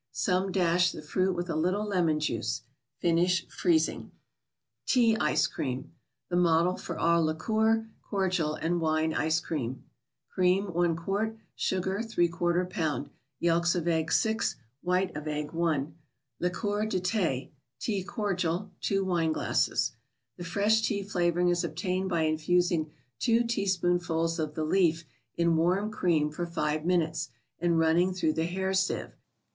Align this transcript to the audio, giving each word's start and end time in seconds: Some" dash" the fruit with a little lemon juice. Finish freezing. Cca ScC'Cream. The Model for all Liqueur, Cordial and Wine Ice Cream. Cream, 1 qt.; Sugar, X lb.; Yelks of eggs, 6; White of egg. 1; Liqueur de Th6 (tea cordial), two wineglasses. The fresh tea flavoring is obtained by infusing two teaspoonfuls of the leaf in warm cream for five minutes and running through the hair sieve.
Some" 0.13 0.51
dash" 0.51 0.91
the 0.93 1.03
fruit 1.03 1.35
with 1.35 1.47
a 1.47 1.55
little 1.55 1.85
lemon 1.85 2.19
juice. 2.19 2.63
Finish 2.97 3.47
freezing. 3.49 4.09
Cca 4.87 5.15
ScC'Cream. 5.19 5.89
The 6.27 6.35
Model 6.37 6.75
for 6.75 6.97
all 6.97 7.23
Liqueur, 7.25 7.87
Cordial 8.01 8.55
and 8.55 8.81
Wine 8.81 9.13
Ice 9.13 9.39
Cream. 9.39 9.83
Cream, 10.31 10.73
1 10.73 10.95
qt.; 10.95 11.37
Sugar, 11.53 11.99
X 11.99 12.15
lb.; 12.15 13.09
Yelks 13.39 13.75
of 13.75 13.87
eggs, 13.87 14.15
6; 14.15 14.55
White 14.81 15.15
of 15.15 15.27
egg. 15.27 15.51
1; 15.51 15.95
Liqueur 16.39 16.87
de 16.87 16.99
Th6 16.99 17.51
(tea 17.79 18.03
cordial), 18.03 18.71
two 18.81 19.05
wineglasses. 19.05 19.91
The 20.35 20.43
fresh 20.43 20.81
tea 20.81 21.03
flavoring 21.03 21.49
is 21.49 21.63
obtained 21.63 22.09
by 22.09 22.23
infusing 22.23 22.89
two 23.19 23.43
teaspoonfuls 23.43 24.39
of 24.39 24.55
the 24.55 24.65
leaf 24.65 25.05
in 25.35 25.55
warm 25.55 25.91
cream 25.91 26.31
for 26.31 26.47
five 26.47 26.85
minutes 26.85 27.29
and 27.59 27.77
running 27.77 28.15
through 28.15 28.33
the 28.33 28.45
hair 28.45 28.73
sieve. 28.73 29.11